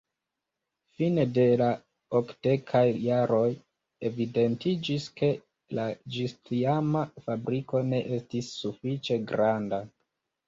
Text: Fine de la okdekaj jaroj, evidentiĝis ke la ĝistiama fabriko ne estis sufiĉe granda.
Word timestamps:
Fine 0.99 1.23
de 1.33 1.43
la 1.61 1.65
okdekaj 2.19 2.81
jaroj, 3.07 3.41
evidentiĝis 4.09 5.05
ke 5.21 5.29
la 5.79 5.85
ĝistiama 6.15 7.03
fabriko 7.27 7.83
ne 7.91 8.01
estis 8.17 8.49
sufiĉe 8.63 9.19
granda. 9.33 9.83